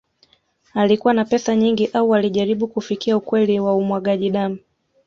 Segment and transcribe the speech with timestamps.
[0.73, 4.57] Alikuwa na pesa nyingi au alijaribu kufikia ukweli wa umwagaji damu